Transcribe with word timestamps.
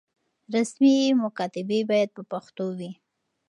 رسمي 0.53 0.95
مکاتبې 1.21 1.79
بايد 1.89 2.09
په 2.17 2.21
پښتو 2.31 2.65
وي. 2.77 2.91